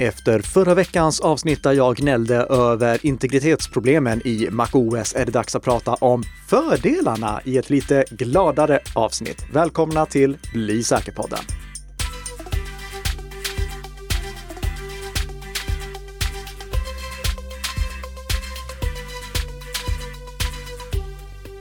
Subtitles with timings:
[0.00, 5.62] Efter förra veckans avsnitt där jag gnällde över integritetsproblemen i MacOS är det dags att
[5.62, 9.44] prata om fördelarna i ett lite gladare avsnitt.
[9.52, 11.44] Välkomna till Bli säker-podden!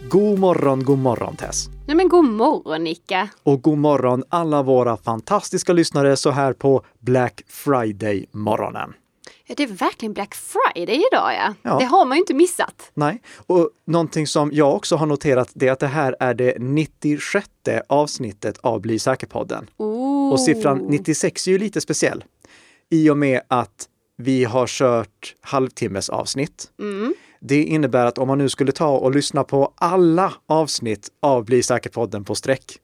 [0.09, 1.76] God morgon, god morgon Tess!
[1.87, 3.29] Nej men god morgon Nicka!
[3.43, 8.93] Och god morgon alla våra fantastiska lyssnare så här på Black Friday-morgonen.
[9.45, 11.53] Ja, det är verkligen Black Friday idag ja.
[11.61, 11.77] Ja.
[11.79, 12.91] Det har man ju inte missat.
[12.93, 16.55] Nej, och någonting som jag också har noterat det är att det här är det
[16.59, 17.47] 96
[17.87, 19.69] avsnittet av Bli säker-podden.
[20.31, 22.23] Och siffran 96 är ju lite speciell
[22.89, 26.71] i och med att vi har kört halvtimmes avsnitt.
[26.79, 27.13] Mm.
[27.39, 31.63] Det innebär att om man nu skulle ta och lyssna på alla avsnitt av Bli
[31.63, 32.79] säker-podden på sträck,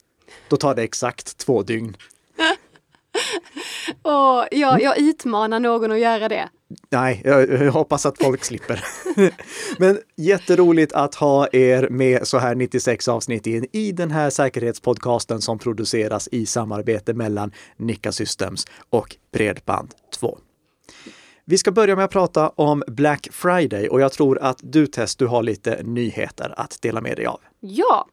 [0.48, 1.98] då tar det exakt två dygn.
[4.02, 6.50] Och jag, jag utmanar någon att göra det.
[6.90, 8.84] Nej, jag, jag hoppas att folk slipper.
[9.80, 15.42] Men jätteroligt att ha er med så här 96 avsnitt in i den här säkerhetspodcasten
[15.42, 20.38] som produceras i samarbete mellan Nika Systems och Bredband2.
[21.46, 25.16] Vi ska börja med att prata om Black Friday och jag tror att du Tess,
[25.16, 27.42] du har lite nyheter att dela med dig av.
[27.60, 28.08] Ja.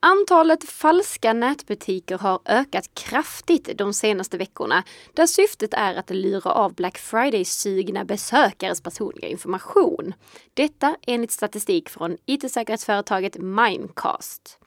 [0.00, 4.82] Antalet falska nätbutiker har ökat kraftigt de senaste veckorna
[5.14, 10.14] där syftet är att lura av Black Friday-sugna besökares personliga information.
[10.54, 14.58] Detta enligt statistik från IT-säkerhetsföretaget Mimecast.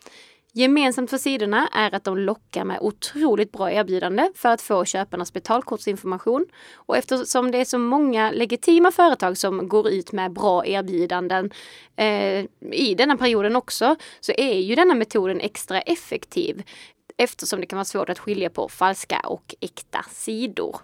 [0.57, 5.33] Gemensamt för sidorna är att de lockar med otroligt bra erbjudande för att få köparnas
[5.33, 6.45] betalkortsinformation.
[6.73, 11.51] Och eftersom det är så många legitima företag som går ut med bra erbjudanden
[11.95, 16.63] eh, i denna perioden också, så är ju denna metoden extra effektiv
[17.17, 20.75] eftersom det kan vara svårt att skilja på falska och äkta sidor.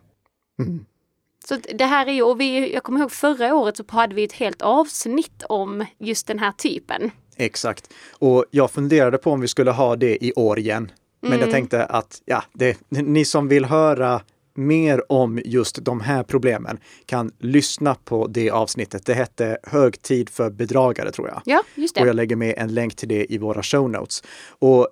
[1.45, 4.15] Så att det här är ju, och vi, jag kommer ihåg förra året så hade
[4.15, 7.11] vi ett helt avsnitt om just den här typen.
[7.37, 7.93] Exakt.
[8.11, 10.91] Och jag funderade på om vi skulle ha det i år igen.
[11.21, 11.41] Men Mm.
[11.41, 14.21] jag tänkte att ja, det, ni som vill höra
[14.55, 19.05] mer om just de här problemen kan lyssna på det avsnittet.
[19.05, 21.41] Det hette Hög tid för bedragare tror jag.
[21.45, 22.07] Ja, just Och det.
[22.09, 24.23] jag lägger med en länk till det i våra show notes.
[24.59, 24.87] Och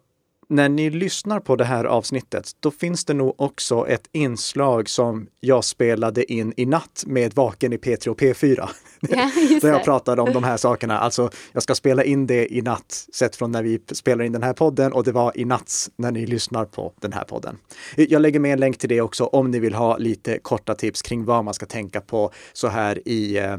[0.51, 5.27] när ni lyssnar på det här avsnittet, då finns det nog också ett inslag som
[5.39, 8.69] jag spelade in i natt med Vaken i P3 och P4.
[8.99, 10.99] Ja, Där jag pratade om de här sakerna.
[10.99, 14.43] Alltså, jag ska spela in det i natt, sett från när vi spelar in den
[14.43, 17.57] här podden och det var i natt när ni lyssnar på den här podden.
[17.95, 21.01] Jag lägger med en länk till det också om ni vill ha lite korta tips
[21.01, 23.57] kring vad man ska tänka på så här i eh,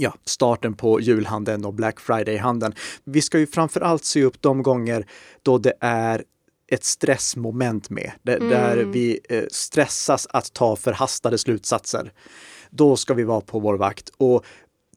[0.00, 2.74] ja, starten på julhandeln och Black Friday-handeln.
[3.04, 5.06] Vi ska ju framför allt se upp de gånger
[5.42, 6.24] då det är
[6.70, 12.12] ett stressmoment med, där, där vi eh, stressas att ta förhastade slutsatser.
[12.70, 14.10] Då ska vi vara på vår vakt.
[14.16, 14.44] Och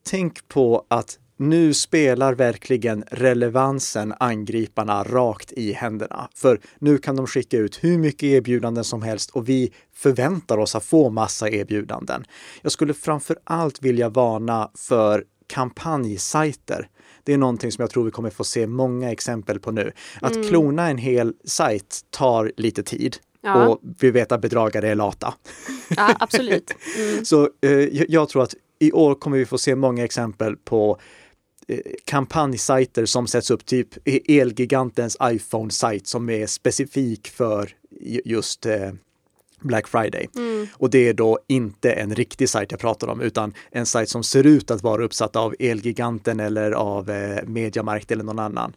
[0.04, 6.30] tänk på att nu spelar verkligen relevansen angriparna rakt i händerna.
[6.36, 10.76] För nu kan de skicka ut hur mycket erbjudanden som helst och vi förväntar oss
[10.76, 12.24] att få massa erbjudanden.
[12.62, 16.88] Jag skulle framför allt vilja varna för kampanjsajter.
[17.24, 19.92] Det är någonting som jag tror vi kommer få se många exempel på nu.
[20.22, 23.18] Att klona en hel sajt tar lite tid.
[23.44, 23.68] Ja.
[23.68, 25.34] Och vi vet att bedragare är lata.
[25.98, 26.72] Ja, absolut.
[26.98, 27.26] Mm.
[27.26, 27.72] Så eh,
[28.10, 31.00] jag- tror att i år kommer vi få se många exempel på
[32.06, 33.90] kampanjsajter som sätts upp, typ
[34.30, 37.70] Elgigantens iPhone-sajt som är specifik för
[38.02, 38.92] ju- just eh,
[39.62, 40.28] Black Friday.
[40.74, 44.24] Och det är då inte en riktig sajt jag pratar om, utan en sajt som
[44.24, 48.76] ser ut att vara uppsatt av Elgiganten eller av eh, Mediamarkt eller någon annan.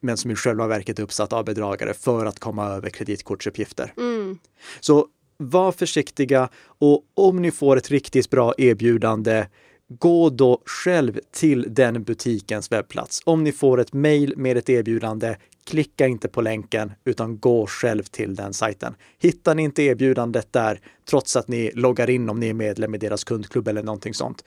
[0.00, 3.92] Men som i själva verket är uppsatt av bedragare för att komma över kreditkortsuppgifter.
[3.96, 4.38] Mm.
[4.80, 5.06] Så
[5.36, 9.46] var försiktiga och om ni får ett riktigt bra erbjudande,
[9.88, 13.22] gå då själv till den butikens webbplats.
[13.24, 15.36] Om ni får ett mejl med ett erbjudande,
[15.66, 18.94] klicka inte på länken utan gå själv till den sajten.
[19.18, 22.98] Hittar ni inte erbjudandet där, trots att ni loggar in om ni är medlem i
[22.98, 24.44] deras kundklubb eller någonting sånt,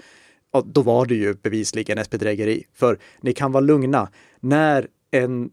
[0.66, 2.64] då var det ju bevisligen ett bedrägeri.
[2.74, 4.10] För ni kan vara lugna.
[4.40, 5.50] När en,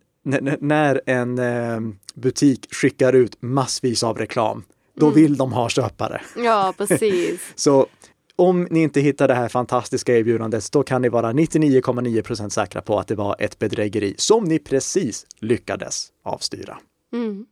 [0.61, 1.81] när en eh,
[2.15, 4.65] butik skickar ut massvis av reklam,
[4.97, 6.21] då vill de ha köpare.
[6.37, 7.41] Ja, precis.
[7.55, 7.87] Så
[8.37, 12.83] om ni inte hittar det här fantastiska erbjudandet, då kan ni vara 99,9 procent säkra
[12.83, 16.79] på att det var ett bedrägeri som ni precis lyckades avstyra.
[17.13, 17.47] Mm.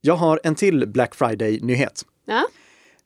[0.00, 2.02] Jag har en till Black Friday-nyhet.
[2.24, 2.44] Ja.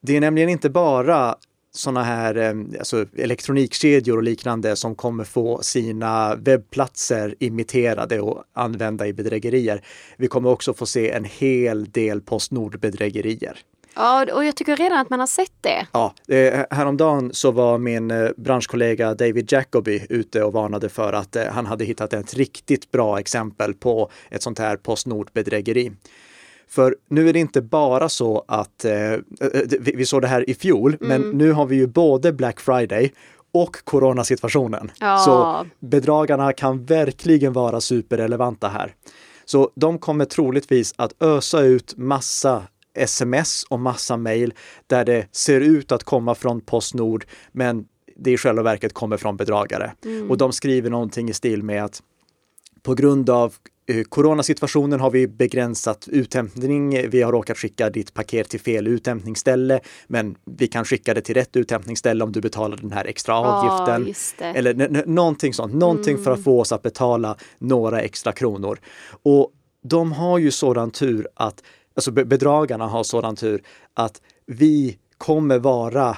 [0.00, 1.36] Det är nämligen inte bara
[1.76, 9.06] sådana här eh, alltså elektronikkedjor och liknande som kommer få sina webbplatser imiterade och använda
[9.06, 9.84] i bedrägerier.
[10.16, 13.56] Vi kommer också få se en hel del Postnord-bedrägerier.
[13.96, 15.86] Ja, och jag tycker redan att man har sett det.
[15.92, 21.36] Ja, eh, häromdagen så var min eh, branschkollega David Jacoby ute och varnade för att
[21.36, 25.92] eh, han hade hittat ett riktigt bra exempel på ett sånt här Postnord-bedrägeri.
[26.68, 28.84] För nu är det inte bara så att
[29.80, 31.08] vi, vi såg det här i fjol, mm.
[31.08, 33.12] men nu har vi ju både Black Friday
[33.52, 34.90] och coronasituationen.
[35.00, 35.18] Ja.
[35.18, 38.94] Så bedragarna kan verkligen vara superrelevanta här.
[39.44, 42.62] Så de kommer troligtvis att ösa ut massa
[42.96, 44.54] sms och massa mejl
[44.86, 47.84] där det ser ut att komma från Postnord, men
[48.16, 49.92] det i själva verket kommer från bedragare.
[50.04, 50.30] Mm.
[50.30, 52.02] Och de skriver någonting i stil med att
[52.82, 53.54] på grund av
[53.88, 57.10] Eh, coronasituationen har vi begränsat uthämtning.
[57.10, 61.34] Vi har råkat skicka ditt paket till fel uthämtningsställe, men vi kan skicka det till
[61.34, 64.02] rätt uthämtningsställe om du betalar den här extra avgiften.
[64.02, 66.24] Oh, Eller någonting sånt, någonting mm.
[66.24, 66.44] för att mm.
[66.44, 68.78] få oss att betala några extra kronor.
[69.22, 69.52] Och
[69.82, 71.62] de har ju sådan tur att,
[71.96, 73.62] alltså bedragarna har sådan tur
[73.94, 76.16] att vi kommer vara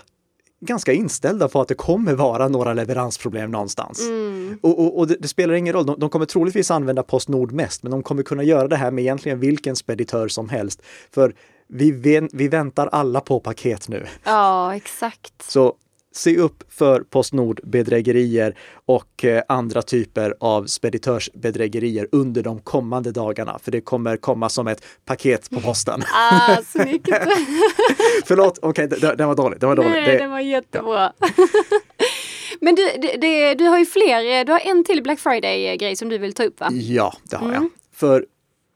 [0.61, 4.01] ganska inställda på att det kommer vara några leveransproblem någonstans.
[4.01, 4.59] Mm.
[4.63, 7.83] Och, och, och det, det, spelar ingen roll, de, de, kommer troligtvis använda Postnord mest,
[7.83, 10.83] men de kommer kunna göra det här med egentligen vilken speditör som helst.
[11.11, 11.35] För
[11.69, 14.07] vi, vi väntar alla på paket nu.
[14.25, 15.43] Ja, exakt.
[15.43, 15.75] Så
[16.19, 18.55] se upp för Postnord-bedrägerier
[18.87, 24.67] och eh, andra typer av speditörsbedrägerier under de kommande dagarna, för det kommer komma som
[24.69, 26.03] ett paket på posten.
[26.31, 27.09] Ah, snyggt!
[28.25, 29.61] Förlåt, okej, okay, det, det, var dåligt.
[29.61, 29.93] Det var dåligt.
[29.93, 31.13] Nej, det, det var jättebra.
[31.19, 31.29] Ja.
[32.61, 32.89] Men du,
[33.21, 36.45] det, du har ju fler, du har en till Black Friday-grej som du vill ta
[36.45, 36.69] upp va?
[36.73, 37.55] Ja, det har mm.
[37.55, 37.71] jag.
[37.95, 38.27] För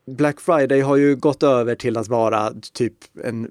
[0.07, 2.95] Black Friday har ju gått över till att vara typ
[3.25, 3.51] en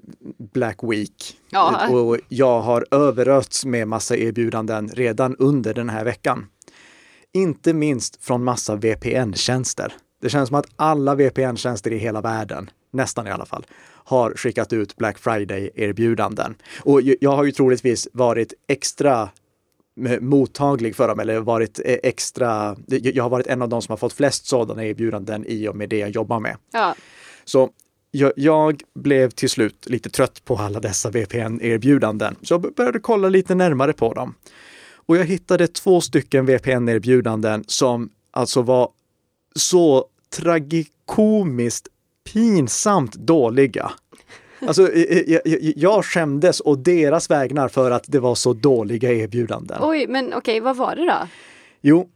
[0.52, 1.36] Black Week.
[1.50, 1.88] Ja.
[1.88, 6.46] Och jag har överösts med massa erbjudanden redan under den här veckan.
[7.32, 9.92] Inte minst från massa VPN-tjänster.
[10.22, 13.66] Det känns som att alla VPN-tjänster i hela världen, nästan i alla fall,
[14.04, 16.54] har skickat ut Black Friday-erbjudanden.
[16.84, 19.28] Och jag har ju troligtvis varit extra
[20.20, 22.76] mottaglig för dem eller varit eh, extra.
[22.86, 25.88] Jag har varit en av de som har fått flest sådana erbjudanden i och med
[25.88, 26.56] det jag jobbar med.
[26.72, 26.94] Ja.
[27.44, 27.70] Så
[28.10, 33.28] jag, jag, blev till slut lite trött på alla dessa VPN-erbjudanden, så jag började kolla
[33.28, 34.34] lite närmare på dem.
[35.06, 38.90] Och jag hittade två stycken VPN-erbjudanden som alltså var
[39.56, 40.06] så
[40.36, 41.88] tragikomiskt
[42.32, 43.92] pinsamt dåliga.
[44.66, 49.78] Alltså, jag, jag, jag skämdes och deras vägnar för att det var så dåliga erbjudanden.
[49.80, 51.28] Oj, men okej, okay, vad var det då?
[51.80, 52.08] Jo,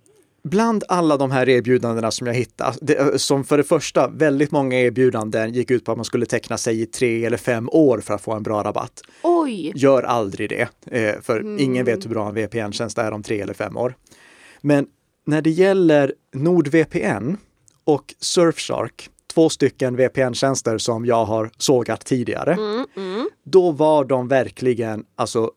[0.49, 4.81] bland alla de här erbjudandena som jag hittade, det, som för det första, väldigt många
[4.81, 8.15] erbjudanden gick ut på att man skulle teckna sig i tre eller fem år för
[8.15, 9.03] att få en bra rabatt.
[9.23, 9.73] Oj!
[9.75, 11.59] Gör aldrig det, eh, för mm.
[11.61, 13.97] ingen vet hur bra en VPN-tjänst är om tre eller fem år.
[14.61, 14.87] Men
[15.27, 17.37] när det gäller NordVPN
[17.85, 22.53] och Surfshark två stycken VPN-tjänster som jag har sågat tidigare.
[22.53, 23.29] Mm, mm.
[23.45, 25.51] Då var de verkligen alltså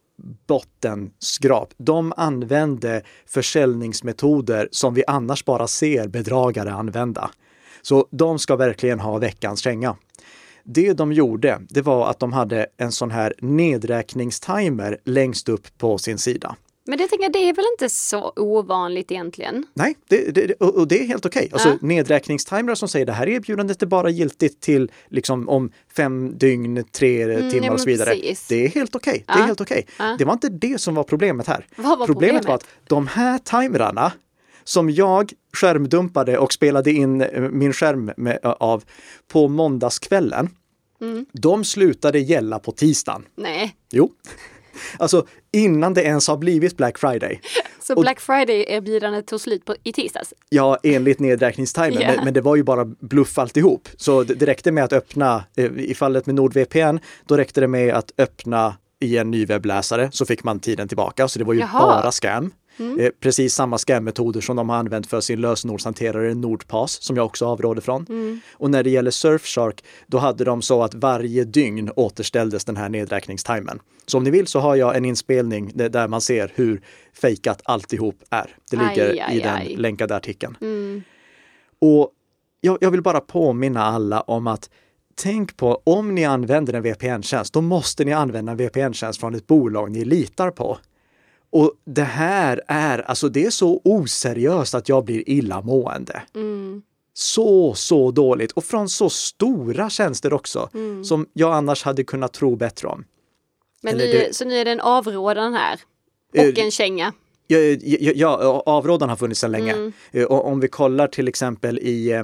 [0.48, 1.74] bottenskrap.
[1.78, 7.30] De använde försäljningsmetoder som vi annars bara ser bedragare använda.
[7.82, 9.96] Så de ska verkligen ha veckans känga.
[10.64, 15.98] Det de gjorde, det var att de hade en sån här nedräkningstimer längst upp på
[15.98, 16.56] sin sida.
[16.90, 19.66] Men det, tänker jag, det är väl inte så ovanligt egentligen?
[19.74, 21.40] Nej, det, det, och det är helt okej.
[21.40, 21.54] Okay.
[21.54, 21.78] Alltså, ja.
[21.82, 27.24] Nedräkningstimrar som säger det här erbjudandet är bara giltigt till liksom, om fem dygn, tre
[27.24, 28.10] mm, timmar och så vidare.
[28.10, 28.48] Precis.
[28.48, 29.12] Det är helt okej.
[29.12, 29.24] Okay.
[29.28, 29.34] Ja.
[29.34, 29.86] Det är helt okej.
[29.96, 30.08] Okay.
[30.08, 30.16] Ja.
[30.18, 31.66] Det var inte det som var problemet här.
[31.76, 34.12] Var problemet, problemet var att de här timrarna
[34.64, 38.84] som jag skärmdumpade och spelade in eh, min skärm med, av
[39.28, 40.50] på måndagskvällen.
[41.02, 41.26] Mm.
[41.34, 43.26] De slutade gälla på tisdagen.
[43.36, 43.76] Nej.
[43.92, 44.12] Jo.
[45.00, 47.42] Alltså innan det ens har blivit Black Friday.
[47.80, 50.34] Så och, Black Friday-erbjudandet tog slut på, i tisdags?
[50.50, 52.16] Ja, enligt nedräkningstimern, yeah.
[52.16, 53.90] men, men, det var ju bara bluff alltihop.
[53.98, 57.68] Så det, det räckte med att öppna, eh, i fallet med NordVPN, då räckte det
[57.68, 61.28] med att öppna i en ny webbläsare så fick man tiden tillbaka.
[61.28, 61.80] Så det var ju Jaha.
[61.80, 62.52] bara scam.
[62.80, 63.00] Mm.
[63.00, 67.46] Eh, precis samma scammetoder som de har använt för sin lösenordshanterare Nordpass som jag också
[67.46, 68.06] avråder från.
[68.10, 68.40] Mm.
[68.54, 72.90] Och när det gäller Surfshark, då hade de så att varje dygn återställdes den här
[72.90, 73.80] nedräkningstimern.
[74.06, 76.82] Så om ni vill så har jag en inspelning där man ser hur
[77.14, 78.56] fejkat alltihop är.
[78.72, 79.76] Det ligger aj, aj, i den aj.
[79.78, 80.58] länkade artikeln.
[80.62, 81.04] Mm.
[81.82, 82.12] Och
[82.62, 84.70] jag, jag vill bara påminna alla om att
[85.16, 89.48] tänk på om ni använder en VPN-tjänst, då måste ni använda en VPN-tjänst från ett
[89.48, 90.78] bolag ni litar på.
[91.52, 96.24] Och det här är, alltså det är så oseriöst att jag blir illamående.
[96.36, 96.82] Mm.
[97.14, 101.04] Så, så dåligt och från så stora tjänster också mm.
[101.04, 103.06] som jag annars hade kunnat tro bättre om.
[103.82, 104.36] Men nu, det...
[104.36, 105.80] så nu är det en avrådan här
[106.34, 107.14] och uh, en känga?
[107.48, 109.74] Ja, ja, ja avrådan har funnits sedan länge.
[109.74, 109.94] Mm.
[110.16, 112.24] Uh, om vi kollar till exempel i uh,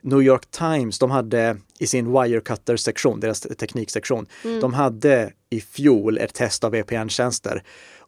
[0.00, 4.60] New York Times, de hade i sin Wirecutter-sektion, deras tekniksektion, Mm.
[4.60, 7.62] de hade i fjol ett test av VPN-tjänster.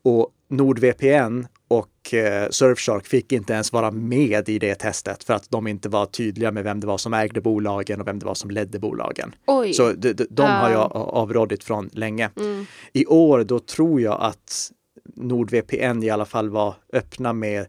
[0.08, 5.50] Och NordVPN och eh, Surfshark fick inte ens vara med i det testet för att
[5.50, 8.34] de inte var tydliga med vem det var som ägde bolagen och vem det var
[8.34, 9.34] som ledde bolagen.
[9.46, 9.72] Oj.
[9.72, 10.90] Så de, de, de har Ja.
[10.92, 12.30] jag avrådit från länge.
[12.36, 12.66] Mm.
[12.92, 14.70] I år då tror jag att
[15.16, 17.66] NordVPN i alla fall var öppna med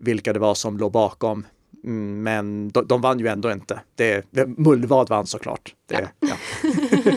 [0.00, 1.46] vilka det var som låg bakom.
[1.84, 3.80] Mm, Men de, de vann ju ändå inte.
[3.94, 4.24] Det,
[4.58, 5.74] Mullvad vann såklart.
[5.86, 6.36] Det, ja.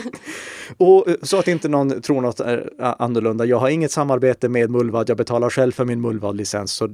[0.80, 2.40] och eh, så att inte någon tror något
[2.78, 3.44] annorlunda.
[3.44, 5.08] Jag har inget samarbete med Mullvad.
[5.08, 6.72] Jag betalar själv för min Mullvad-licens.
[6.72, 6.86] Så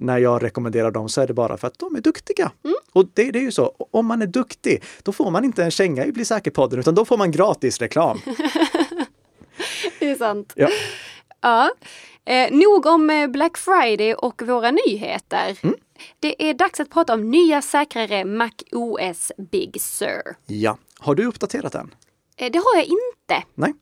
[0.00, 2.50] när jag rekommenderar dem så är det bara för att de är duktiga.
[2.92, 3.74] Och det, det är ju så.
[3.90, 7.04] Om man är duktig, då får man inte en känga i Bli säker-podden, utan då
[7.04, 8.18] får man gratis reklam.
[9.98, 10.52] Det är sant.
[10.56, 10.68] Ja.
[11.40, 11.70] Ja.
[12.24, 15.58] Eh, nog om eh, Black Friday och våra nyheter.
[15.62, 15.76] Mm.
[16.20, 20.36] Det är dags att prata om nya säkrare Mac OS Big Sur.
[20.46, 20.78] Ja.
[20.98, 21.94] Har du uppdaterat den?
[22.36, 23.48] Eh, det har jag inte.
[23.54, 23.74] Nej.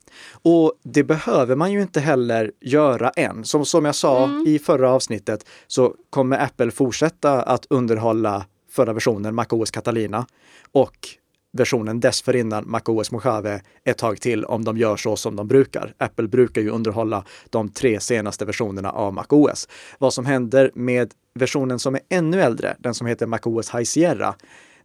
[0.42, 3.44] Och det behöver man ju inte heller göra än.
[3.44, 9.34] Som, som jag sa i förra avsnittet så kommer Apple fortsätta att underhålla förra versionen
[9.34, 10.26] MacOS Catalina
[10.72, 11.08] och
[11.52, 15.94] versionen dessförinnan MacOS Mojave ett tag till om de gör så som de brukar.
[15.98, 19.68] Apple brukar ju underhålla de tre senaste versionerna av MacOS.
[19.98, 24.34] Vad som händer med versionen som är ännu äldre, den som heter MacOS High Sierra,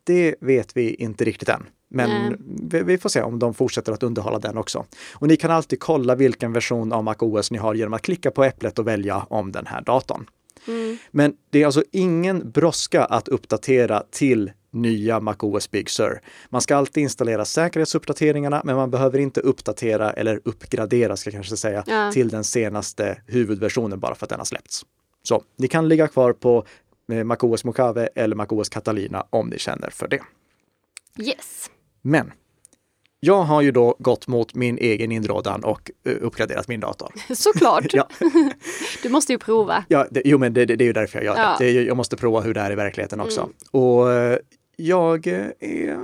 [0.03, 1.65] det vet vi inte riktigt än.
[1.95, 2.37] Men
[2.69, 4.85] vi, vi får se om de fortsätter att underhålla den också.
[5.13, 8.43] Och ni kan alltid kolla vilken version av MacOS ni har genom att klicka på
[8.43, 10.25] äpplet och välja om den här datorn.
[10.67, 10.97] Mm.
[11.11, 16.21] Men det är alltså ingen brådska att uppdatera till nya MacOS Big Sur.
[16.49, 21.57] Man ska alltid installera säkerhetsuppdateringarna, men man behöver inte uppdatera eller uppgradera, ska jag kanske
[21.57, 22.11] säga, Ja.
[22.11, 24.85] till den senaste huvudversionen bara för att den har släppts.
[25.23, 26.65] Så ni kan ligga kvar på
[27.11, 30.19] eh, MacOS Mojave eller MacOS Catalina om ni känner för det.
[31.19, 31.69] Yes.
[32.05, 32.31] Men
[33.19, 37.11] jag har ju då gått mot min egen inrådan och eh, uppgraderat min dator.
[37.35, 37.93] Såklart.
[37.93, 38.09] Ja,
[39.03, 39.85] Du måste ju prova.
[39.87, 41.55] ja det, jo men det, det, det är ju därför jag gör Ja.
[41.59, 41.71] det.
[41.71, 43.41] jag måste prova hur det är i verkligheten också.
[43.41, 43.53] Mm.
[43.71, 44.37] Och eh,
[44.77, 45.97] jag eh, är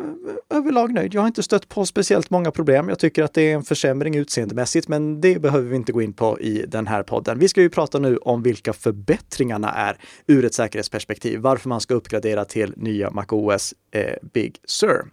[0.50, 1.14] överlag nöjd.
[1.14, 2.90] Jag har inte stött på speciellt många problem.
[2.90, 6.14] Jag tycker att det är en försämring utseendemässigt, men det behöver vi inte gå in
[6.14, 7.40] på i den här podden.
[7.40, 11.94] Vi ska ju prata nu om vilka förbättringarna är ur ett säkerhetsperspektiv, varför man ska
[11.94, 15.06] uppgradera till nya MacOS eh, Big Sur.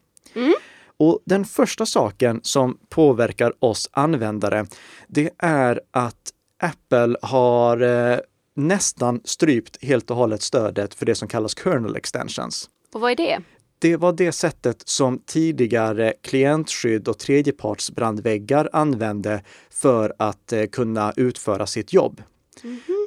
[0.98, 4.66] Och den första saken som påverkar oss användare,
[5.08, 8.18] det är att Apple har eh,
[8.56, 12.70] nästan strypt helt och hållet stödet för det som kallas kernel extensions.
[12.94, 13.40] Och vad är det?
[13.78, 21.66] Det var det sättet som tidigare klientskydd och tredjepartsbrandväggar använde för att eh, kunna utföra
[21.66, 22.22] sitt jobb.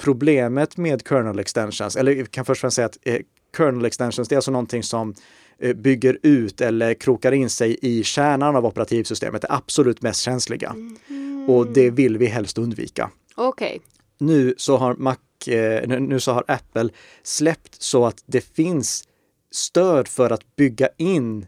[0.04, 3.20] Problemet med kernel extensions, eller vi kan först och främst säga att eh,
[3.58, 5.16] kernel extensions, det är alltså någonting som
[5.76, 10.76] bygger ut eller krokar in sig i kärnan av operativsystemet, det absolut mest känsliga.
[11.48, 13.82] Och det vill vi helst undvika Okej.
[14.18, 16.90] nu så har Mac, eh, nu så har Apple
[17.24, 19.04] släppt så att det finns
[19.52, 21.46] stöd för att bygga in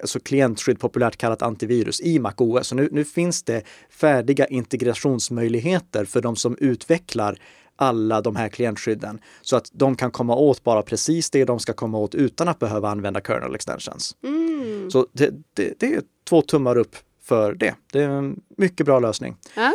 [0.00, 2.66] alltså klientskydd, populärt kallat antivirus, i MacOS.
[2.66, 7.38] Så nu, nu finns det färdiga integrationsmöjligheter för de som utvecklar
[7.80, 11.72] alla de här klientskydden så att de kan komma åt bara precis det de ska
[11.72, 14.16] komma åt utan att behöva använda kernel extensions.
[14.24, 14.90] Mm.
[14.90, 17.74] Så det, det, det är två tummar upp för det.
[17.92, 19.36] Det är en mycket bra lösning.
[19.54, 19.74] Ja.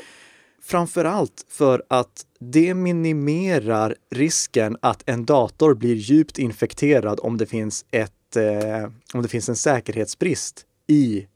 [0.62, 7.46] Framför allt för att det minimerar risken att en dator blir djupt infekterad om det
[7.46, 11.28] finns, ett, eh, om det finns en säkerhetsbrist i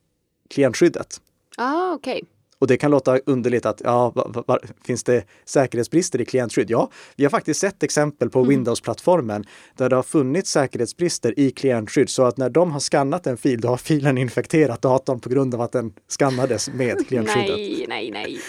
[0.49, 1.21] klientskyddet.
[1.57, 2.23] Ah, okej.
[2.59, 6.69] Och det kan låta underligt att, ja, va, va, va, finns det säkerhetsbrister i klientskydd?
[6.69, 9.45] Ja, vi har faktiskt sett exempel på Windows-plattformen
[9.77, 13.61] där det har funnits säkerhetsbrister i klientskydd så att när de har skannat en fil,
[13.61, 17.57] då har filen infekterat datorn på grund av att den skannades med klientskyddet.
[17.57, 18.39] Nej, nej, nej.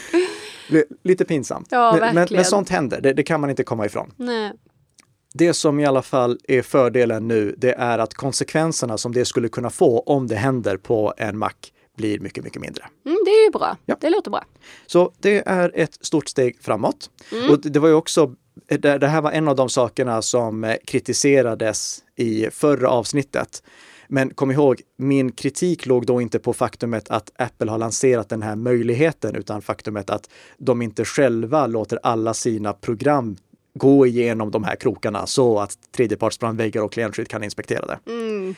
[0.70, 1.68] L- Lite pinsamt.
[1.70, 4.12] Ja, men, men sånt händer, det, det kan man inte komma ifrån.
[4.16, 4.52] nej.
[5.34, 9.48] Det som i alla fall är fördelen nu, det är att konsekvenserna som det skulle
[9.48, 11.50] kunna få om det händer på en Mac
[11.96, 12.84] blir mycket, mycket mindre.
[13.06, 13.76] Mm, det är ju bra.
[13.86, 13.96] Ja.
[14.00, 14.44] Det låter bra.
[14.86, 17.10] Så det är ett stort steg framåt.
[17.32, 17.50] Mm.
[17.50, 18.34] Och det var ju också,
[18.66, 23.62] det här var en av de sakerna som eh, kritiserades i förra avsnittet.
[24.08, 28.42] Men kom ihåg, min kritik låg då inte på faktumet att Apple har lanserat den
[28.42, 33.36] här möjligheten, utan faktumet att de inte själva låter alla sina program
[33.74, 37.98] gå igenom de här krokarna så att tredjepartsbrandväggar och klientskydd kan inspektera det.
[38.06, 38.54] Mm.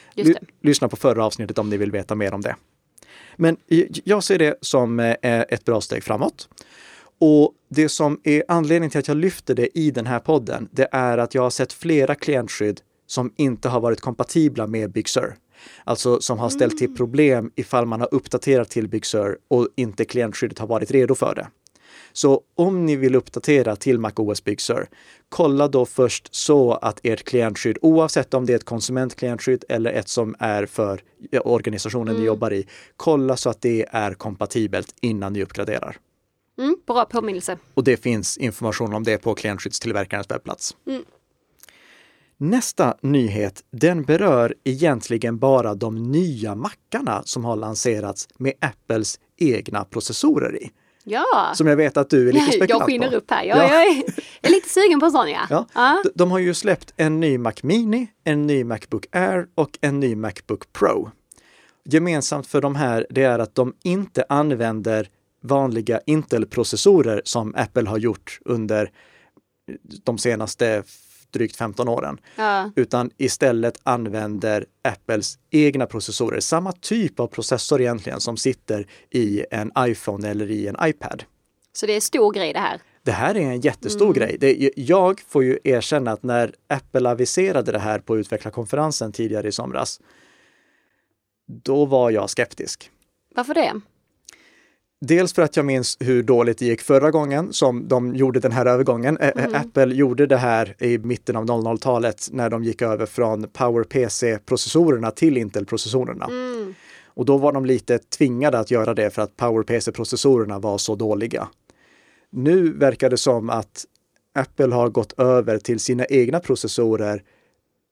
[0.62, 2.57] Lyssna på förra avsnittet om ni vill veta mer om det.
[3.37, 3.57] Men
[4.05, 6.49] jag ser det som eh, ett bra steg framåt.
[7.19, 10.89] Och det som är anledningen till att jag lyfter det i den här podden, det
[10.93, 15.37] är att jag har sett flera klientskydd som inte har varit kompatibla med Big Sur.
[15.85, 20.05] Alltså som har ställt till problem ifall man har uppdaterat till Big Sur och inte
[20.05, 21.47] klientskyddet har varit redo för det.
[22.12, 24.88] Så om ni vill uppdatera till MacOS Big Sur,
[25.28, 30.09] kolla då först så att ert klientskydd, oavsett om det är ett konsumentklientskydd eller ett
[30.09, 31.02] som är för
[31.45, 32.21] organisationen mm.
[32.21, 32.66] ni jobbar i,
[32.97, 35.97] kolla så att det är kompatibelt innan ni uppgraderar.
[36.59, 37.59] Mm, bra påminnelse.
[37.75, 40.76] Och det finns information om det på klientskyddstillverkarens webbplats.
[40.87, 41.04] Mm.
[42.37, 49.85] Nästa nyhet, den berör egentligen bara de nya mackarna som har lanserats med Apples egna
[49.85, 50.71] processorer i.
[51.04, 51.52] Ja.
[51.54, 53.16] Som jag vet att du är lite spekulant Jag skiner på.
[53.16, 53.44] upp här.
[53.44, 53.62] Jag, ja.
[53.62, 55.66] jag, är, jag, är, lite sugen på sån ja.
[55.75, 56.02] ja.
[56.14, 60.16] de, har ju släppt en ny Mac Mini, en ny Macbook Air och en ny
[60.16, 61.11] Macbook Pro.
[61.85, 65.09] Gemensamt för de här, det är att de inte använder
[65.42, 68.90] vanliga Intel-processorer som Apple har gjort under
[70.04, 70.82] de senaste
[71.33, 72.19] drygt 15 åren.
[72.37, 72.71] Ja.
[72.77, 79.73] Utan istället använder Apples egna processorer, samma typ av processor egentligen som sitter i en
[79.79, 81.25] iPhone eller i en iPad.
[81.73, 82.81] Så det är stor grej det här?
[83.03, 84.15] Det här är en jättestor mm.
[84.15, 84.37] grej.
[84.41, 89.53] Det, jag får ju erkänna att när Apple aviserade det här på utvecklarkonferensen tidigare i
[89.53, 90.01] somras,
[91.47, 92.91] då var jag skeptisk.
[93.35, 93.81] Varför det?
[95.04, 98.52] Dels för att jag minns hur dåligt det gick förra gången som de gjorde den
[98.52, 99.16] här övergången.
[99.16, 99.54] Mm.
[99.54, 105.37] Apple gjorde det här i mitten av 00-talet när de gick över från PowerPC-processorerna till
[105.37, 106.25] Intel-processorerna.
[106.25, 106.75] Mm.
[107.06, 111.49] Och då var de lite tvingade att göra det för att PowerPC-processorerna var så dåliga.
[112.30, 113.85] Nu verkar det som att
[114.35, 117.23] Apple har gått över till sina egna processorer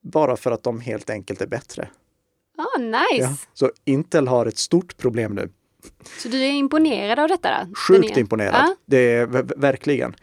[0.02, 1.88] bara för att de helt enkelt är bättre.
[2.58, 3.22] Ah, nice!
[3.22, 5.48] Ja, så Intel har ett stort problem nu.
[6.18, 7.49] Så du är imponerad av detta?
[7.64, 7.75] Då?
[7.75, 8.54] Sjukt imponerad.
[8.54, 8.75] Ah?
[8.87, 9.26] Det är
[9.60, 10.14] verkligen.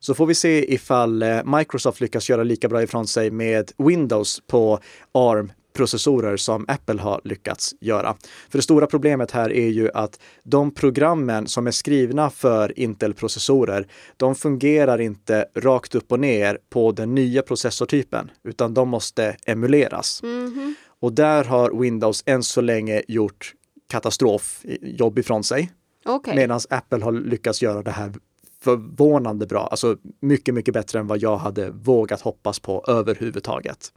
[0.00, 4.42] Så får vi se ifall eh, Microsoft lyckas göra lika bra ifrån sig med Windows
[4.46, 4.80] på
[5.12, 8.16] ARM processorer som Apple har lyckats göra.
[8.50, 13.86] För det stora problemet här är ju att de programmen som är skrivna för Intel-processorer,
[14.16, 20.22] de fungerar inte rakt upp och ner på den nya processortypen, utan de måste emuleras.
[20.22, 20.74] Mm -hmm.
[21.00, 23.54] Och där har Windows än så länge gjort
[23.88, 25.70] katastrofjobb ifrån sig.
[26.04, 26.36] Okay.
[26.36, 28.12] Medan Apple har lyckats göra det här
[28.60, 33.92] förvånande bra, alltså mycket, mycket bättre än vad jag hade vågat hoppas på överhuvudtaget.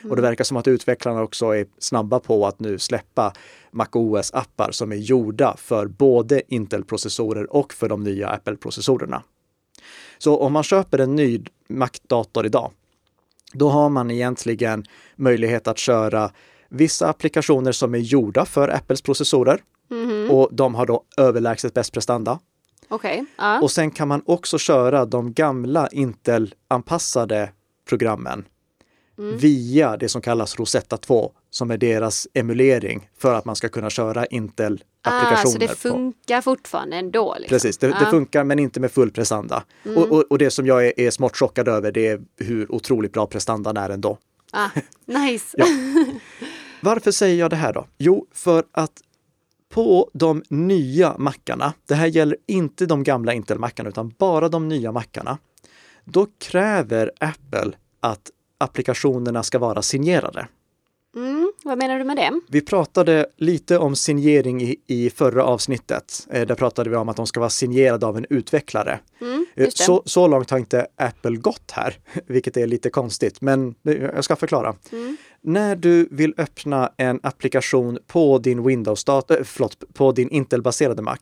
[0.00, 0.10] Mm.
[0.10, 0.30] Och det mm.
[0.30, 3.32] verkar som att utvecklarna också är snabba på att nu släppa
[3.70, 9.22] MacOS appar som är gjorda för både Intel-processorer och för de nya Apple-processorerna.
[10.18, 12.72] Så om man köper en ny Mac-dator idag,
[13.52, 14.84] då har man egentligen
[15.16, 16.30] möjlighet att köra
[16.68, 19.60] vissa applikationer som är gjorda för Apples processorer.
[19.90, 20.28] Mm -hmm.
[20.28, 22.38] Och de har då överlägset bäst prestanda.
[22.90, 23.18] Okay.
[23.18, 23.62] Uh.
[23.62, 27.50] Och sen kan man också köra de gamla Intel-anpassade
[27.88, 28.44] programmen
[29.18, 29.38] mm.
[29.38, 33.90] via det som kallas Rosetta 2, som är deras emulering för att man ska kunna
[33.90, 35.42] köra Intel-applikationer.
[35.42, 36.42] Ah, så det funkar på.
[36.42, 37.36] fortfarande ändå?
[37.38, 37.54] Liksom.
[37.54, 37.98] Precis, det, ah.
[37.98, 39.64] det, funkar men inte med full prestanda.
[39.84, 39.98] Mm.
[39.98, 43.12] Och, och, och, det som jag är, är smått chockad över det är hur otroligt
[43.12, 44.18] bra prestandan är ändå.
[44.52, 44.68] Ah,
[45.06, 45.56] nice!
[45.58, 45.66] ja.
[46.80, 47.86] Varför säger jag det här då?
[47.98, 48.92] Jo, för att
[49.68, 54.92] på de nya mackarna, det här gäller inte de gamla Intel-mackarna utan bara de nya
[54.92, 55.38] mackarna,
[56.04, 60.48] då kräver Apple att applikationerna ska vara signerade.
[61.16, 62.40] Mm, vad menar du med det?
[62.48, 66.26] Vi pratade lite om signering i, i förra avsnittet.
[66.30, 69.00] Eh, där pratade vi om att de ska vara signerade av en utvecklare.
[69.20, 73.74] Mm, eh, så, så långt har inte Apple gått här, vilket är lite konstigt, men
[73.82, 74.74] jag ska förklara.
[74.92, 75.16] Mm.
[75.42, 81.18] När du vill öppna en applikation på din Windows-dator, äh, förlåt, på din Intel-baserade Mac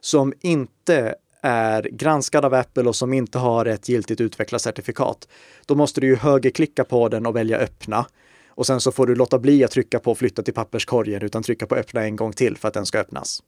[0.00, 5.28] som inte är granskad av Apple och som inte har ett giltigt utvecklarcertifikat,
[5.66, 8.06] då måste du ju högerklicka på den och välja öppna.
[8.48, 11.66] Och sen så får du låta bli att trycka på flytta till papperskorgen utan trycka
[11.66, 13.42] på öppna en gång till för att den ska öppnas.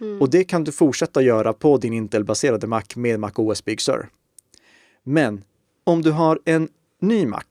[0.00, 0.20] Mm.
[0.20, 4.08] Och det kan du fortsätta göra på din Intel-baserade Mac med Mac OS Big Sur.
[5.02, 5.44] Men
[5.84, 6.68] om du har en
[7.00, 7.42] ny Mac,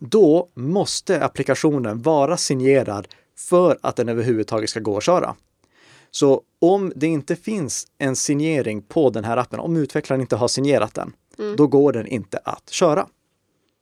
[0.00, 5.36] då måste applikationen vara signerad för att den överhuvudtaget ska gå att köra.
[6.10, 10.48] Så om det inte finns en signering på den här appen, om utvecklaren inte har
[10.48, 11.56] signerat den, mm.
[11.56, 13.06] då går den inte att köra.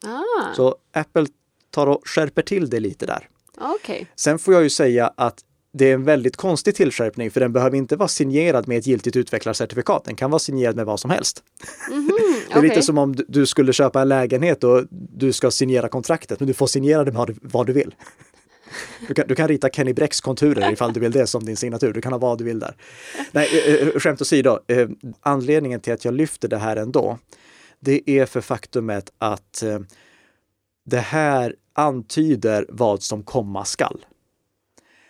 [0.04, 0.54] Ah.
[0.56, 1.26] Så Apple
[1.70, 3.28] tar och skärper till det lite där.
[3.74, 4.06] Okay.
[4.16, 5.44] Sen får jag ju säga att
[5.78, 9.16] det är en väldigt konstig tillskärpning för den behöver inte vara signerad med ett giltigt
[9.16, 10.04] utvecklarcertifikat.
[10.04, 11.42] Den kan vara signerad med vad som helst.
[11.90, 12.08] Mm -hmm,
[12.48, 12.68] det är okay.
[12.68, 16.54] lite som om du skulle köpa en lägenhet och du ska signera kontraktet, men du
[16.54, 17.94] får signera det med vad du vill.
[19.08, 21.92] Du kan, du kan rita Kenny Brecks konturer ifall du vill det som din signatur.
[21.92, 22.76] Du kan ha vad du vill där.
[23.32, 24.88] Nej, eh, eh, skämt åsido, eh,
[25.20, 27.18] anledningen till att jag lyfter det här ändå,
[27.80, 29.64] det är för faktumet att
[30.86, 34.04] det här antyder vad som komma skall.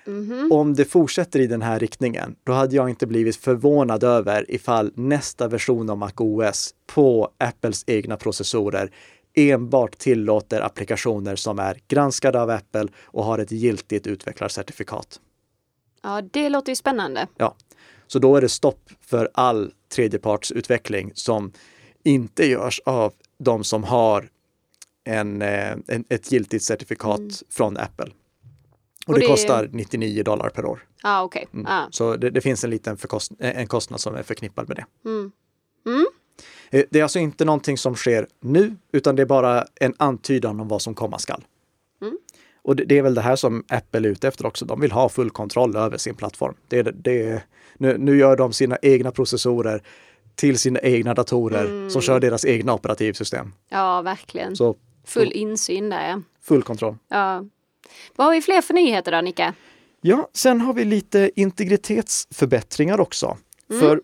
[0.08, 0.52] Mhm.
[0.52, 4.92] Om det fortsätter i den här riktningen, då hade jag inte blivit förvånad över ifall
[4.94, 8.90] nästa version av MacOS på Apples egna processorer
[9.34, 15.20] enbart tillåter applikationer som är granskade av Apple och har ett giltigt utvecklarcertifikat.
[16.02, 17.26] Ja, det låter ju spännande.
[17.36, 17.56] Ja,
[18.06, 21.52] så då är det stopp för all tredjepartsutveckling som
[22.04, 24.28] inte görs av de som har
[25.04, 28.12] en, eh, en, ett giltigt certifikat från Apple.
[29.08, 30.84] Och, Och det, det- kostar 99 dollar per år.
[31.02, 31.46] Ja, okej.
[31.54, 31.66] Mm.
[31.68, 31.88] Ja.
[31.90, 35.08] Så det, det finns en liten förkost, en kostnad som är förknippad med det.
[35.10, 35.30] Mm.
[35.86, 36.06] Mm.
[36.70, 40.60] Eh, Det är alltså inte någonting som sker nu, utan det är bara en antydan
[40.60, 41.44] om vad som komma skall.
[42.02, 42.18] Mm.
[42.62, 44.64] Och det, det är väl det här som Apple är ute efter också.
[44.64, 46.54] De vill ha full kontroll över sin plattform.
[46.68, 47.42] Det, det,
[47.78, 49.82] nu, nu gör de sina egna processorer
[50.34, 51.90] till sina egna datorer Mm.
[51.90, 53.52] som kör deras egna operativsystem.
[53.68, 54.56] ja, verkligen.
[54.56, 56.22] Så Full insyn där.
[56.42, 56.96] full kontroll.
[57.08, 57.44] Ja.
[58.16, 59.52] Vad har vi fler för nyheter då, Nicke?
[60.00, 63.36] Ja, sen har vi lite integritetsförbättringar också.
[63.80, 64.00] För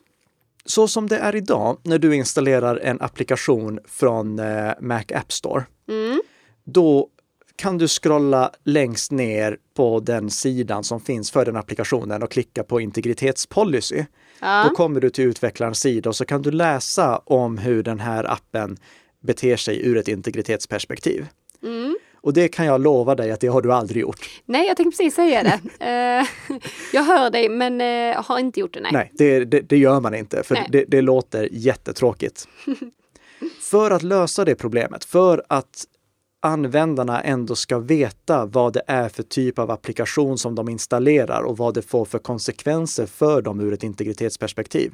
[0.64, 5.64] så som det är idag när du installerar en applikation från eh, Mac App Store,
[5.88, 6.22] Mm.
[6.64, 7.08] då
[7.56, 12.64] kan du scrolla längst ner på den sidan som finns för den applikationen och klicka
[12.64, 14.04] på integritetspolicy.
[14.40, 14.66] Ja.
[14.68, 18.32] Då kommer du till utvecklarens sida och så kan du läsa om hur den här
[18.32, 18.76] appen
[19.20, 21.26] beter sig ur ett integritetsperspektiv.
[21.62, 21.96] Mm.
[22.24, 24.30] Och det kan jag lova dig att det har du aldrig gjort.
[24.44, 25.60] Nej, jag tänkte precis säga det.
[25.84, 26.26] Eh,
[26.92, 28.80] jag hör dig, men eh, har inte gjort det.
[28.80, 28.92] Nej.
[28.92, 32.48] Nej, det, det, det gör man inte, för det, det låter jättetråkigt.
[33.60, 35.84] för att lösa det problemet, för att
[36.42, 41.56] användarna ändå ska veta vad det är för typ av applikation som de installerar och
[41.56, 44.92] vad det får för konsekvenser för dem ur ett integritetsperspektiv.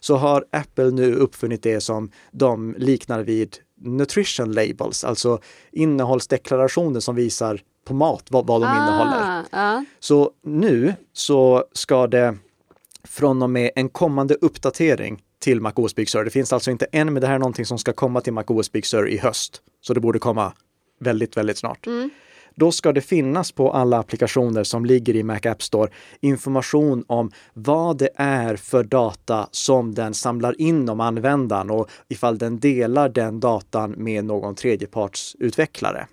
[0.00, 5.40] Så har Apple nu uppfunnit det som de liknar vid nutrition labels, alltså
[5.72, 9.44] innehållsdeklarationer som visar på mat vad, vad de innehåller.
[9.50, 9.84] Ah.
[10.00, 12.36] Så nu så ska det
[13.04, 16.24] från och med en kommande uppdatering till MacOS Big Sur.
[16.24, 18.72] Det finns alltså inte än, men det här är någonting som ska komma till MacOS
[18.72, 19.62] Big Sur i höst.
[19.80, 20.52] Så det borde komma
[21.00, 21.86] väldigt, väldigt snart.
[21.86, 22.10] Mm.
[22.56, 25.90] Då ska det finnas på alla applikationer som ligger i Mac App Store
[26.20, 32.38] information om vad det är för data som den samlar in om användaren och ifall
[32.38, 36.06] den delar den datan med någon tredjepartsutvecklare.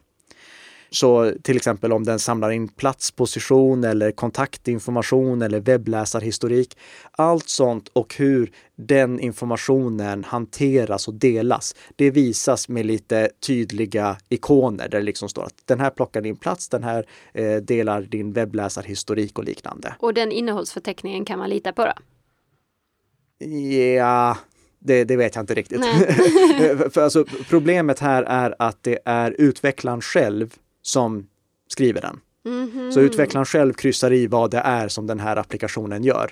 [0.93, 6.77] Så till exempel om den samlar in platsposition eller kontaktinformation eller webbläsarhistorik.
[7.11, 11.75] Allt sånt och hur den informationen hanteras och delas.
[11.95, 16.35] Det visas med lite tydliga ikoner där det liksom står att den här plockar din
[16.35, 19.95] plats, den här eh, delar din webbläsarhistorik och liknande.
[19.99, 21.93] Och den innehållsförteckningen kan man lita på då?
[23.97, 24.37] Ja,
[24.79, 25.85] det, det vet jag inte riktigt.
[26.93, 31.27] För alltså, problemet här är att det är utvecklaren själv som
[31.67, 32.19] skriver den.
[32.45, 32.91] Mhm.
[32.91, 36.31] Så utvecklaren själv kryssar i vad det är som den här applikationen gör.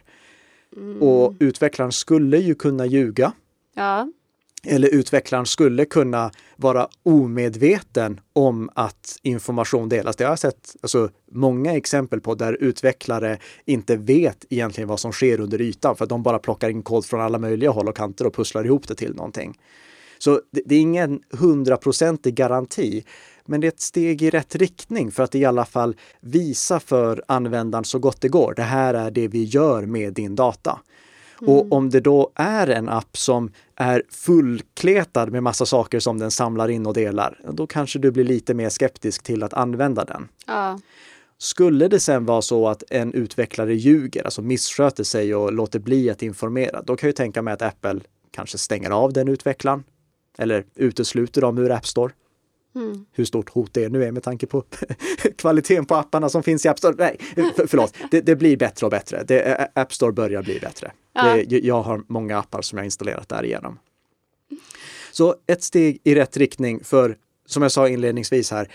[0.78, 1.02] Mm.
[1.02, 3.32] Och utvecklaren skulle ju kunna ljuga
[3.76, 4.12] Ja.
[4.64, 10.16] eller utvecklaren skulle kunna vara omedveten om att information delas.
[10.16, 15.12] Det har jag sett alltså, många exempel på där utvecklare inte vet egentligen vad som
[15.12, 17.96] sker under ytan för att de bara plockar in kod från alla möjliga håll och
[17.96, 19.58] kanter och pusslar ihop det till någonting.
[20.20, 23.04] Så det, det är ingen hundraprocentig garanti,
[23.46, 27.24] men det är ett steg i rätt riktning för att i alla fall visa för
[27.28, 28.54] användaren så gott det går.
[28.56, 30.80] Det här är det vi gör med din data.
[31.42, 36.32] Och om det då är en app som är fullkletad med massa saker som den
[36.32, 40.28] samlar in och delar, då kanske du blir lite mer skeptisk till att använda den.
[40.48, 40.80] ja.
[41.42, 46.10] Skulle det sen vara så att en utvecklare ljuger, alltså missköter sig och låter bli
[46.10, 48.00] att informera, då kan jag tänka mig att Apple
[48.32, 49.84] kanske stänger av den utvecklaren
[50.40, 52.14] eller utesluter dem ur App Store.
[52.76, 53.06] Mm.
[53.12, 54.64] Hur stort hot det nu är med tanke på
[55.38, 56.96] kvaliteten på apparna som finns i App Store.
[56.98, 57.18] Nej,
[57.56, 59.24] för, förlåt, det, det blir bättre och bättre.
[59.24, 60.92] Det, App Store börjar bli bättre.
[61.14, 61.36] Ja.
[61.48, 63.80] Det, jag har många appar som jag installerat därigenom.
[65.12, 68.72] Så ett steg i rätt riktning för, som jag sa inledningsvis här,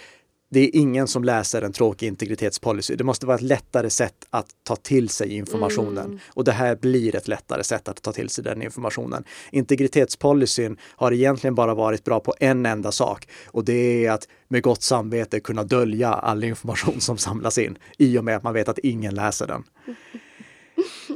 [0.55, 2.97] det är ingen som läser en tråkig integritetspolicy.
[2.97, 6.05] Det måste vara ett lättare sätt att ta till sig informationen.
[6.05, 6.19] Mm.
[6.29, 9.25] Och det här blir ett lättare sätt att ta till sig den informationen.
[9.51, 14.63] Integritetspolicyn har egentligen bara varit bra på en enda sak och det är att med
[14.63, 18.69] gott samvete kunna dölja all information som samlas in i och med att man vet
[18.69, 19.65] att ingen läser den.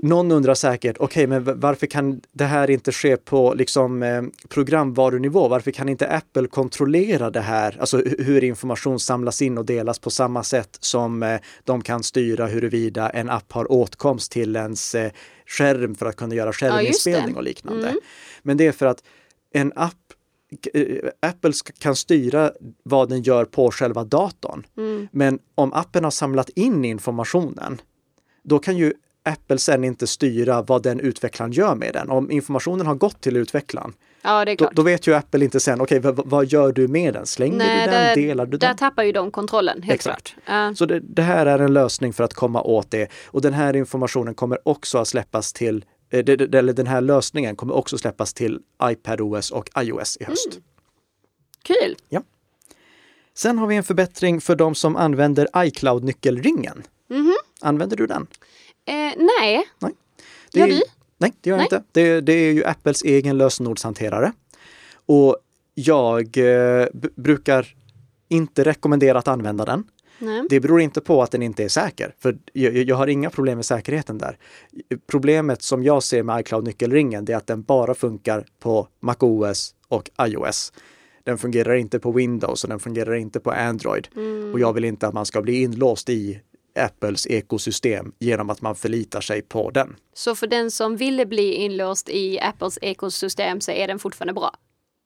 [0.03, 4.23] Någon undrar säkert, okej, men v- varför kan det här inte ske på liksom, eh,
[4.49, 5.49] programvarunivå?
[5.49, 9.99] Varför kan inte Apple kontrollera det här, alltså hu- hur information samlas in och delas
[9.99, 14.95] på samma sätt som eh, de kan styra huruvida en app har åtkomst till ens
[14.95, 15.11] eh,
[15.47, 17.89] skärm för att kunna göra skärminspelning och liknande.
[17.89, 18.01] Mm.
[18.43, 19.03] Men det är för att
[19.55, 19.95] en app
[20.75, 22.53] eh, Apple kan styra
[22.83, 24.67] vad den gör på själva datorn.
[24.77, 25.09] Mm.
[25.13, 27.81] Men om appen har samlat in informationen,
[28.45, 28.93] då kan ju
[29.29, 32.11] Apple sen inte styra vad den utvecklaren gör med den.
[32.11, 36.01] Om informationen har gått till utvecklaren, Ja, då, då vet ju Apple inte sen, okej,
[36.01, 37.27] vad, vad gör du med den?
[37.27, 38.05] Slänger Nej, du den?
[38.05, 38.77] där- Delar du Där den?
[38.77, 40.27] tappar ju de kontrollen, helt Exakt.
[40.35, 40.45] klart.
[40.47, 40.75] Ja.
[40.75, 43.09] Så det, det här är en lösning för att komma åt det.
[43.27, 47.75] Och den här informationen kommer också att släppas till, eh, eller den här lösningen kommer
[47.75, 50.49] också släppas till iPadOS och iOS i höst.
[50.53, 50.62] Mm.
[51.62, 51.97] Kul!
[53.35, 56.83] Sen har vi en förbättring för de som använder iCloud-nyckelringen.
[57.11, 57.35] Mhm.
[57.61, 58.27] Använder du den?
[58.88, 59.64] Eh, nej,
[60.53, 60.83] Det Gör är- du?
[61.18, 61.64] Nej, det gör jag Nej.
[61.64, 61.83] inte.
[61.92, 64.33] Det, det är ju Apples egen lösenordshanterare.
[65.07, 65.37] Och
[65.74, 67.74] jag eh, brukar
[68.29, 69.85] inte rekommendera att använda den.
[70.18, 70.42] nej.
[70.51, 73.59] Det beror inte på att den inte är säker, för jag, jag har inga problem
[73.59, 74.38] med säkerheten där.
[75.07, 80.11] Problemet som jag ser med iCloud-nyckelringen, det är att den bara funkar på MacOS och
[80.27, 80.72] iOS.
[81.24, 84.09] Den fungerar inte på Windows och den fungerar inte på Android.
[84.16, 84.53] Mm.
[84.53, 86.40] Och jag vill inte att man ska bli inlåst i
[86.79, 89.97] Apples ekosystem genom att man förlitar sig på den.
[90.14, 94.55] Så för den som ville bli inlåst i Apples ekosystem så är den fortfarande bra?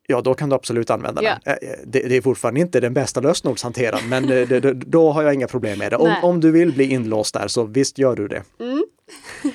[0.07, 1.39] Ja, då kan du absolut använda Ja.
[1.45, 1.55] den.
[1.63, 5.23] Eh, Det, det är fortfarande inte den bästa lösenordshanteraren, men eh, det, det, då har
[5.23, 5.97] jag inga problem med det.
[5.97, 8.43] Om, om du vill bli inlåst där, så visst gör du det.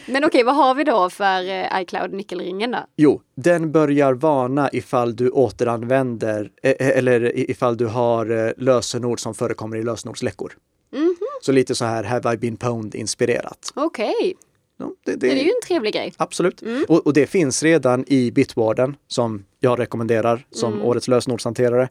[0.06, 2.77] Men okej, vad har vi då för eh, iCloud-nyckelringen då?
[2.97, 9.34] Jo, den börjar varna ifall du återanvänder eh, eller ifall du har eh, lösenord som
[9.34, 10.53] förekommer i lösenordsläckor.
[10.91, 11.15] Mhm.
[11.41, 13.71] Så lite så här Have I been pwned inspirerat.
[13.76, 14.36] Okej,
[14.80, 16.13] Ja, det, det, det är ju en trevlig grej.
[16.17, 16.63] Absolut.
[16.88, 21.89] Och, och det finns redan i Bitwarden som jag rekommenderar som årets lösenordshanterare.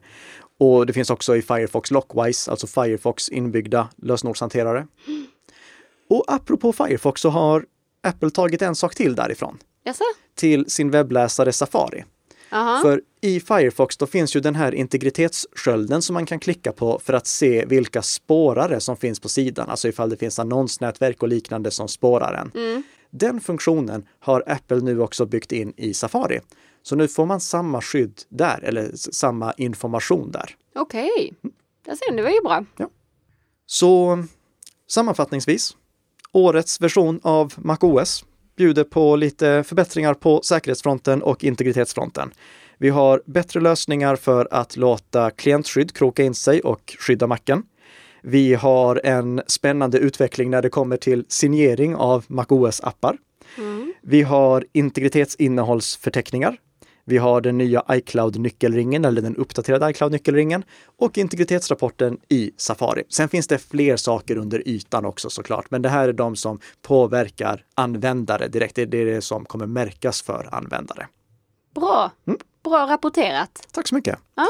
[0.59, 4.87] Och det finns också i Firefox Lockwise, alltså Firefox inbyggda lösenordshanterare.
[6.09, 7.65] Och apropå Firefox så har
[8.03, 10.03] Apple tagit en sak till därifrån Jaså?
[10.35, 12.03] till sin webbläsare Safari.
[12.49, 12.81] Aha.
[12.81, 17.13] För i Firefox då finns ju den här integritetsskölden som man kan klicka på för
[17.13, 21.71] att se vilka spårare som finns på sidan, alltså ifall det finns annonsnätverk och liknande
[21.71, 22.63] som spårar en.
[22.63, 22.83] Mm.
[23.09, 26.39] Den funktionen har Apple nu också byggt in i Safari.
[26.83, 30.55] Så nu får man samma skydd där, eller samma information där.
[30.75, 31.33] Okej,
[31.85, 32.65] där ser ni, det var ju bra.
[33.65, 34.23] Så
[34.87, 35.77] sammanfattningsvis,
[36.31, 38.25] årets version av MacOS
[38.57, 42.31] bjuder på lite förbättringar på säkerhetsfronten och integritetsfronten.
[42.77, 47.63] Vi har bättre lösningar för att låta klientskydd kroka in sig och skydda macken.
[48.21, 53.17] Vi har en spännande utveckling när det kommer till signering av MacOS-appar.
[53.57, 53.93] Mm.
[54.01, 56.57] Vi har integritetsinnehållsförteckningar.
[57.09, 60.63] Vi har den nya iCloud-nyckelringen eller den uppdaterade iCloud-nyckelringen
[60.97, 63.03] och integritetsrapporten i Safari.
[63.09, 66.59] Sen finns det fler saker under ytan också såklart, men det här är de som
[66.81, 68.75] påverkar användare direkt.
[68.75, 71.07] Det är det som kommer märkas för användare.
[71.75, 72.11] Bra,
[72.63, 73.67] bra rapporterat.
[73.71, 74.19] Tack så mycket!
[74.35, 74.47] Ja.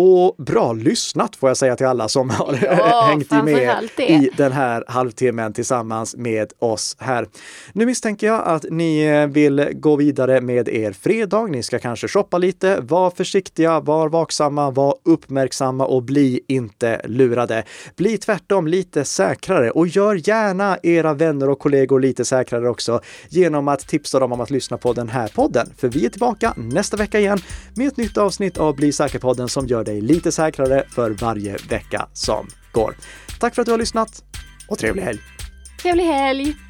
[0.00, 4.52] Och bra lyssnat får jag säga till alla som har Ja, hängt med i den
[4.52, 7.26] här halvtimmen tillsammans med oss här.
[7.72, 11.46] Nu misstänker jag att ni eh, vill gå vidare med er fredag.
[11.46, 17.64] Ni ska kanske shoppa lite, var försiktiga, var vaksamma, var uppmärksamma och bli inte lurade.
[17.96, 23.68] Bli tvärtom lite säkrare och gör gärna era vänner och kollegor lite säkrare också genom
[23.68, 25.72] att tipsa dem om att lyssna på den här podden.
[25.76, 27.38] För vi är tillbaka nästa vecka igen
[27.76, 32.08] med ett nytt avsnitt av Bli säker-podden som gör dig lite säkrare för varje vecka
[32.12, 32.96] som går.
[33.40, 34.24] Tack för att du har lyssnat
[34.68, 35.18] och trevlig helg!
[35.82, 36.67] Trevlig helg!